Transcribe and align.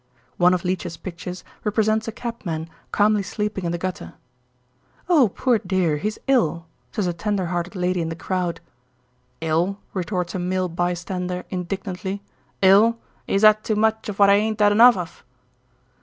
One 0.37 0.55
of 0.55 0.65
Leech's 0.65 0.97
pictures 0.97 1.43
represents 1.63 2.07
a 2.07 2.11
cab 2.11 2.43
man 2.43 2.67
calmly 2.91 3.21
sleeping 3.21 3.65
in 3.65 3.71
the 3.71 3.77
gutter. 3.77 4.15
"Oh, 5.07 5.29
poor 5.29 5.59
dear, 5.59 5.97
he's 5.97 6.17
ill," 6.25 6.65
says 6.91 7.05
a 7.05 7.13
tender 7.13 7.45
hearted 7.53 7.75
lady 7.75 8.01
in 8.01 8.09
the 8.09 8.15
crowd. 8.15 8.61
"Ill!" 9.41 9.77
retorts 9.93 10.33
a 10.33 10.39
male 10.39 10.69
bystander 10.69 11.45
indignantly, 11.51 12.23
"Ill! 12.63 12.97
'E's 13.27 13.43
'ad 13.43 13.63
too 13.63 13.75
much 13.75 14.09
of 14.09 14.17
what 14.17 14.31
I 14.31 14.37
ain't 14.37 14.59
'ad 14.59 14.71
enough 14.71 14.97
of." 14.97 15.23